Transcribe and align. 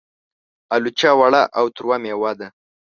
الوچه 0.73 1.11
وړه 1.19 1.41
او 1.57 1.65
تروه 1.75 1.97
مېوه 2.03 2.31
ده. 2.39 2.47